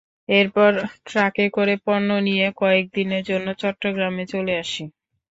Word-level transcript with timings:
এরপর 0.31 0.71
ট্রাকে 1.05 1.45
করে 1.55 1.75
পণ্য 1.85 2.09
নিয়ে 2.27 2.47
কয়েক 2.61 2.85
দিনের 2.95 3.23
জন্য 3.29 3.47
চট্টগ্রামে 3.61 4.23
চলে 4.33 4.53
আসি। 4.63 4.83